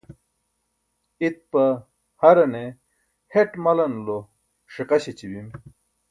itpa 1.27 1.63
harane 2.21 2.63
heṭ 3.33 3.49
malanulo 3.63 4.17
ṣiqa 4.73 4.97
śeći 5.03 5.27
bim 5.31 5.47